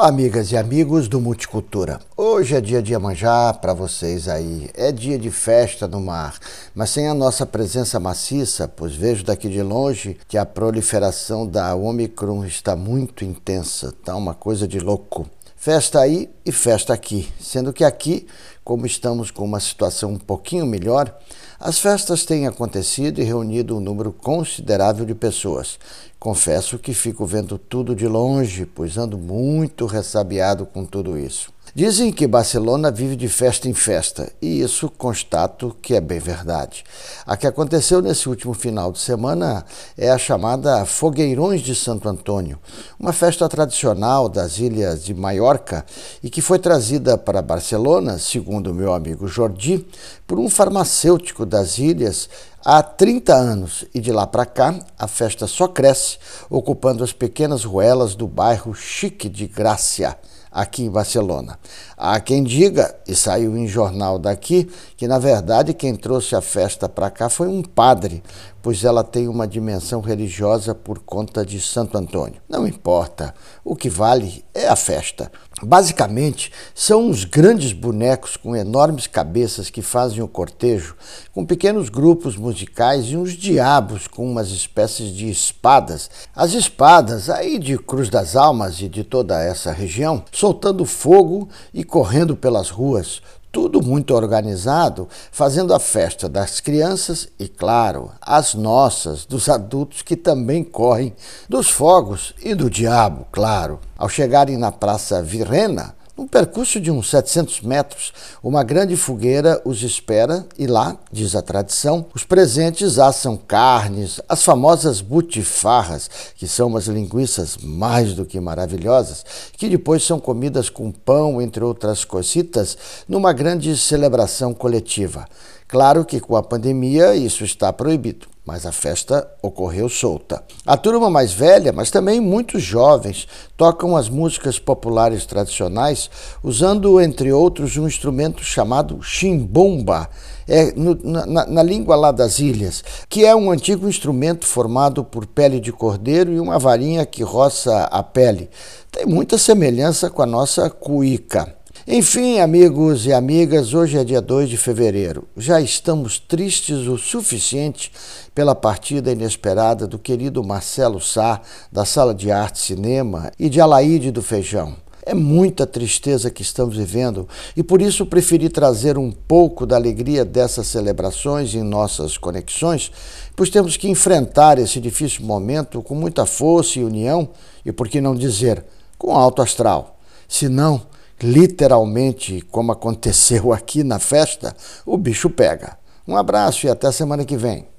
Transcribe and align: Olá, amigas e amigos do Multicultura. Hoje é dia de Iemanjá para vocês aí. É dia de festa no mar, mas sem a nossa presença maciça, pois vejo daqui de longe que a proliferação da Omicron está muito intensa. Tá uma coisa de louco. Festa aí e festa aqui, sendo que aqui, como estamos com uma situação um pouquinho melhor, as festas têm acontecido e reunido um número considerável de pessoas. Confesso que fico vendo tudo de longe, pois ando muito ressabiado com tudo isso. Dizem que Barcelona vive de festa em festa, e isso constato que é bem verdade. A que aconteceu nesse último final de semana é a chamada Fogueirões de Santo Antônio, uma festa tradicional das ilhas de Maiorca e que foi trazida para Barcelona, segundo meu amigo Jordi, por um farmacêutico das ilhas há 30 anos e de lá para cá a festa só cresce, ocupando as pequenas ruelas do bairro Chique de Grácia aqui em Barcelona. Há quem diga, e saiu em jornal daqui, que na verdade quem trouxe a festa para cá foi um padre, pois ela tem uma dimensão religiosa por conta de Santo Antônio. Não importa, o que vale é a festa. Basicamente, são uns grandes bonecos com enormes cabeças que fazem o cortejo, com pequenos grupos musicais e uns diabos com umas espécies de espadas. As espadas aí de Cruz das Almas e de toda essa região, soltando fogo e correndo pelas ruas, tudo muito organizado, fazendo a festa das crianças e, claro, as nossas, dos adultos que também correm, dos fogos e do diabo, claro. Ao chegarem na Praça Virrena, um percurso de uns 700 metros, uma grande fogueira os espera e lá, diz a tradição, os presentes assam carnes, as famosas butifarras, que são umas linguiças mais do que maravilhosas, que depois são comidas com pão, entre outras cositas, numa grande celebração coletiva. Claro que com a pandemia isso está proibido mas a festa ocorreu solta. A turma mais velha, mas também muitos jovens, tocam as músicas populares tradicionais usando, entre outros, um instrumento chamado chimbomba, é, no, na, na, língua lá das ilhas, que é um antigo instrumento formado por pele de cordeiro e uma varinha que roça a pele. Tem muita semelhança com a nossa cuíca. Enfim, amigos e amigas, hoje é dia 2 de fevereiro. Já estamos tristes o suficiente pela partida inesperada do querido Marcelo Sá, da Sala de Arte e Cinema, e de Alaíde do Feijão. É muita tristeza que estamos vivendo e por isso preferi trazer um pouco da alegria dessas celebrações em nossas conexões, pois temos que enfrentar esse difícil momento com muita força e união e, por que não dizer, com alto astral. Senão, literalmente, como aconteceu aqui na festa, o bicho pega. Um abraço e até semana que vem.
Olá, 0.00 0.08
amigas 0.08 0.50
e 0.50 0.56
amigos 0.56 1.08
do 1.08 1.20
Multicultura. 1.20 2.00
Hoje 2.16 2.56
é 2.56 2.60
dia 2.62 2.80
de 2.80 2.94
Iemanjá 2.94 3.52
para 3.52 3.74
vocês 3.74 4.28
aí. 4.28 4.70
É 4.72 4.90
dia 4.90 5.18
de 5.18 5.30
festa 5.30 5.86
no 5.86 6.00
mar, 6.00 6.38
mas 6.74 6.88
sem 6.88 7.06
a 7.06 7.12
nossa 7.12 7.44
presença 7.44 8.00
maciça, 8.00 8.66
pois 8.66 8.94
vejo 8.94 9.22
daqui 9.22 9.46
de 9.50 9.60
longe 9.60 10.16
que 10.26 10.38
a 10.38 10.46
proliferação 10.46 11.46
da 11.46 11.74
Omicron 11.74 12.46
está 12.46 12.74
muito 12.74 13.26
intensa. 13.26 13.92
Tá 14.02 14.16
uma 14.16 14.32
coisa 14.32 14.66
de 14.66 14.80
louco. 14.80 15.28
Festa 15.62 16.00
aí 16.00 16.30
e 16.42 16.50
festa 16.50 16.94
aqui, 16.94 17.28
sendo 17.38 17.70
que 17.70 17.84
aqui, 17.84 18.26
como 18.64 18.86
estamos 18.86 19.30
com 19.30 19.44
uma 19.44 19.60
situação 19.60 20.12
um 20.12 20.18
pouquinho 20.18 20.64
melhor, 20.64 21.14
as 21.58 21.78
festas 21.78 22.24
têm 22.24 22.46
acontecido 22.46 23.20
e 23.20 23.24
reunido 23.24 23.76
um 23.76 23.80
número 23.80 24.10
considerável 24.10 25.04
de 25.04 25.14
pessoas. 25.14 25.78
Confesso 26.18 26.78
que 26.78 26.94
fico 26.94 27.26
vendo 27.26 27.58
tudo 27.58 27.94
de 27.94 28.08
longe, 28.08 28.64
pois 28.64 28.96
ando 28.96 29.18
muito 29.18 29.84
ressabiado 29.84 30.64
com 30.64 30.86
tudo 30.86 31.18
isso. 31.18 31.52
Dizem 31.72 32.10
que 32.10 32.26
Barcelona 32.26 32.90
vive 32.90 33.14
de 33.14 33.28
festa 33.28 33.68
em 33.68 33.72
festa, 33.72 34.32
e 34.42 34.60
isso 34.60 34.90
constato 34.90 35.76
que 35.80 35.94
é 35.94 36.00
bem 36.00 36.18
verdade. 36.18 36.82
A 37.24 37.36
que 37.36 37.46
aconteceu 37.46 38.02
nesse 38.02 38.28
último 38.28 38.52
final 38.54 38.90
de 38.90 38.98
semana 38.98 39.64
é 39.96 40.10
a 40.10 40.18
chamada 40.18 40.84
Fogueirões 40.84 41.60
de 41.60 41.76
Santo 41.76 42.08
Antônio, 42.08 42.58
uma 42.98 43.12
festa 43.12 43.48
tradicional 43.48 44.28
das 44.28 44.58
ilhas 44.58 45.04
de 45.04 45.14
Maiorca 45.14 45.86
e 46.24 46.28
que 46.28 46.42
foi 46.42 46.58
trazida 46.58 47.16
para 47.16 47.40
Barcelona, 47.40 48.18
segundo 48.18 48.74
meu 48.74 48.92
amigo 48.92 49.28
Jordi, 49.28 49.86
por 50.26 50.40
um 50.40 50.48
farmacêutico 50.48 51.46
das 51.46 51.78
ilhas 51.78 52.28
há 52.64 52.82
30 52.82 53.34
anos 53.34 53.84
e 53.94 54.00
de 54.00 54.12
lá 54.12 54.26
para 54.26 54.46
cá 54.46 54.78
a 54.98 55.06
festa 55.06 55.46
só 55.46 55.68
cresce, 55.68 56.18
ocupando 56.48 57.04
as 57.04 57.12
pequenas 57.12 57.64
ruelas 57.64 58.14
do 58.14 58.26
bairro 58.26 58.74
Chique 58.74 59.28
de 59.28 59.46
Grácia 59.46 60.16
aqui 60.50 60.84
em 60.84 60.90
Barcelona. 60.90 61.58
Há 61.96 62.18
quem 62.18 62.42
diga, 62.42 62.94
e 63.06 63.14
saiu 63.14 63.56
em 63.56 63.68
jornal 63.68 64.18
daqui, 64.18 64.68
que 64.96 65.06
na 65.06 65.18
verdade 65.18 65.72
quem 65.72 65.94
trouxe 65.94 66.34
a 66.34 66.40
festa 66.40 66.88
para 66.88 67.10
cá 67.10 67.28
foi 67.28 67.46
um 67.46 67.62
padre, 67.62 68.22
pois 68.60 68.82
ela 68.84 69.04
tem 69.04 69.28
uma 69.28 69.46
dimensão 69.46 70.00
religiosa 70.00 70.74
por 70.74 70.98
conta 70.98 71.46
de 71.46 71.60
Santo 71.60 71.96
Antônio. 71.96 72.40
Não 72.48 72.66
importa, 72.66 73.34
o 73.64 73.76
que 73.76 73.88
vale 73.88 74.44
é 74.52 74.66
a 74.66 74.76
festa. 74.76 75.30
Basicamente, 75.62 76.50
são 76.74 77.08
uns 77.08 77.24
grandes 77.24 77.72
bonecos 77.72 78.36
com 78.36 78.56
enormes 78.56 79.06
cabeças 79.06 79.68
que 79.68 79.82
fazem 79.82 80.22
o 80.22 80.28
cortejo, 80.28 80.96
com 81.34 81.44
pequenos 81.44 81.90
grupos 81.90 82.36
musicais 82.36 83.06
e 83.06 83.16
uns 83.16 83.32
diabos 83.32 84.06
com 84.06 84.30
umas 84.30 84.50
espécies 84.50 85.14
de 85.14 85.28
espadas. 85.28 86.10
As 86.34 86.54
espadas 86.54 87.28
aí 87.28 87.58
de 87.58 87.76
Cruz 87.76 88.08
das 88.08 88.36
Almas 88.36 88.80
e 88.80 88.88
de 88.88 89.04
toda 89.04 89.42
essa 89.42 89.70
região, 89.70 90.24
soltando 90.32 90.86
fogo 90.86 91.48
e 91.74 91.84
correndo 91.84 92.34
pelas 92.34 92.70
ruas, 92.70 93.20
tudo 93.52 93.82
muito 93.82 94.14
organizado, 94.14 95.08
fazendo 95.32 95.74
a 95.74 95.80
festa 95.80 96.28
das 96.28 96.60
crianças 96.60 97.28
e, 97.38 97.48
claro, 97.48 98.12
as 98.20 98.54
nossas, 98.54 99.24
dos 99.24 99.48
adultos 99.48 100.02
que 100.02 100.16
também 100.16 100.62
correm, 100.62 101.14
dos 101.48 101.68
fogos 101.68 102.34
e 102.42 102.54
do 102.54 102.70
diabo, 102.70 103.26
claro. 103.32 103.80
Ao 103.98 104.08
chegarem 104.08 104.56
na 104.56 104.70
Praça 104.70 105.22
Virrena, 105.22 105.94
um 106.20 106.26
percurso 106.26 106.78
de 106.78 106.90
uns 106.90 107.08
700 107.08 107.62
metros, 107.62 108.12
uma 108.42 108.62
grande 108.62 108.94
fogueira 108.94 109.58
os 109.64 109.82
espera 109.82 110.46
e 110.58 110.66
lá, 110.66 110.98
diz 111.10 111.34
a 111.34 111.40
tradição, 111.40 112.04
os 112.14 112.24
presentes 112.24 112.98
assam 112.98 113.38
carnes, 113.38 114.20
as 114.28 114.44
famosas 114.44 115.00
butifarras, 115.00 116.10
que 116.36 116.46
são 116.46 116.66
umas 116.66 116.88
linguiças 116.88 117.56
mais 117.56 118.12
do 118.12 118.26
que 118.26 118.38
maravilhosas, 118.38 119.24
que 119.56 119.66
depois 119.66 120.04
são 120.04 120.20
comidas 120.20 120.68
com 120.68 120.92
pão, 120.92 121.40
entre 121.40 121.64
outras 121.64 122.04
cositas, 122.04 122.76
numa 123.08 123.32
grande 123.32 123.74
celebração 123.74 124.52
coletiva. 124.52 125.26
Claro 125.66 126.04
que 126.04 126.20
com 126.20 126.36
a 126.36 126.42
pandemia 126.42 127.16
isso 127.16 127.44
está 127.44 127.72
proibido 127.72 128.28
mas 128.44 128.64
a 128.66 128.72
festa 128.72 129.28
ocorreu 129.42 129.88
solta. 129.88 130.42
A 130.66 130.76
turma 130.76 131.10
mais 131.10 131.32
velha, 131.32 131.72
mas 131.72 131.90
também 131.90 132.20
muitos 132.20 132.62
jovens, 132.62 133.28
tocam 133.56 133.96
as 133.96 134.08
músicas 134.08 134.58
populares 134.58 135.26
tradicionais 135.26 136.10
usando, 136.42 137.00
entre 137.00 137.32
outros, 137.32 137.76
um 137.76 137.86
instrumento 137.86 138.42
chamado 138.42 139.02
chimbomba, 139.02 140.08
é, 140.48 140.72
no, 140.72 140.98
na, 141.04 141.46
na, 141.46 141.62
língua 141.62 141.94
lá 141.94 142.10
das 142.10 142.40
ilhas, 142.40 142.82
que 143.08 143.24
é 143.24 143.36
um 143.36 143.50
antigo 143.50 143.88
instrumento 143.88 144.46
formado 144.46 145.04
por 145.04 145.26
pele 145.26 145.60
de 145.60 145.70
cordeiro 145.70 146.32
e 146.32 146.40
uma 146.40 146.58
varinha 146.58 147.06
que 147.06 147.22
roça 147.22 147.84
a 147.84 148.02
pele. 148.02 148.50
Tem 148.90 149.06
muita 149.06 149.38
semelhança 149.38 150.10
com 150.10 150.22
a 150.22 150.26
nossa 150.26 150.68
cuíca. 150.68 151.59
Enfim, 151.92 152.38
amigos 152.38 153.04
e 153.04 153.12
amigas, 153.12 153.74
hoje 153.74 153.98
é 153.98 154.04
dia 154.04 154.22
2 154.22 154.48
de 154.48 154.56
fevereiro. 154.56 155.26
Já 155.36 155.60
estamos 155.60 156.20
tristes 156.20 156.86
o 156.86 156.96
suficiente 156.96 157.90
pela 158.32 158.54
partida 158.54 159.10
inesperada 159.10 159.88
do 159.88 159.98
querido 159.98 160.40
Marcelo 160.44 161.00
Sá, 161.00 161.40
da 161.72 161.84
Sala 161.84 162.14
de 162.14 162.30
Arte 162.30 162.58
e 162.58 162.60
Cinema, 162.60 163.32
e 163.36 163.48
de 163.48 163.60
Alaíde 163.60 164.12
do 164.12 164.22
Feijão. 164.22 164.76
É 165.04 165.14
muita 165.14 165.66
tristeza 165.66 166.30
que 166.30 166.42
estamos 166.42 166.76
vivendo 166.76 167.28
e 167.56 167.62
por 167.64 167.82
isso 167.82 168.06
preferi 168.06 168.48
trazer 168.48 168.96
um 168.96 169.10
pouco 169.10 169.66
da 169.66 169.74
alegria 169.74 170.24
dessas 170.24 170.68
celebrações 170.68 171.56
em 171.56 171.64
nossas 171.64 172.16
conexões, 172.16 172.92
pois 173.34 173.50
temos 173.50 173.76
que 173.76 173.88
enfrentar 173.88 174.60
esse 174.60 174.78
difícil 174.78 175.24
momento 175.24 175.82
com 175.82 175.96
muita 175.96 176.24
força 176.24 176.78
e 176.78 176.84
união 176.84 177.30
e, 177.66 177.72
por 177.72 177.88
que 177.88 178.00
não 178.00 178.14
dizer, 178.14 178.64
com 178.96 179.16
alto 179.16 179.42
astral. 179.42 179.98
Senão, 180.28 180.82
literalmente, 181.22 182.40
como 182.50 182.72
aconteceu 182.72 183.52
aqui 183.52 183.84
na 183.84 183.98
festa, 183.98 184.54
o 184.84 184.96
bicho 184.96 185.30
pega. 185.30 185.78
Um 186.06 186.16
abraço 186.16 186.66
e 186.66 186.70
até 186.70 186.90
semana 186.90 187.24
que 187.24 187.36
vem. 187.36 187.70